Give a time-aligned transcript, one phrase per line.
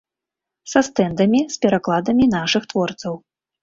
[0.73, 3.25] Са стэндамі, з перакладамі нашых творцаў.